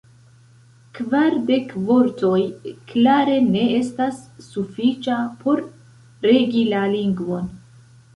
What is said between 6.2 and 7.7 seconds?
regi la lingvon.